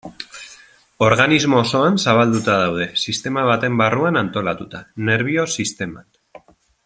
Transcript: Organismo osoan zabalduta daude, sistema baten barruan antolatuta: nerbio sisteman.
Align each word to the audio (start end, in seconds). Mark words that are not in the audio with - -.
Organismo 1.07 1.59
osoan 1.65 1.99
zabalduta 2.05 2.55
daude, 2.63 2.87
sistema 3.05 3.45
baten 3.51 3.77
barruan 3.83 4.19
antolatuta: 4.23 4.83
nerbio 5.11 5.47
sisteman. 5.59 6.11